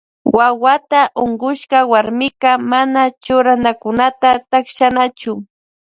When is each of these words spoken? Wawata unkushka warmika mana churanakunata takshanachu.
Wawata 0.37 1.01
unkushka 1.23 1.77
warmika 1.91 2.51
mana 2.71 3.01
churanakunata 3.23 4.29
takshanachu. 4.49 5.33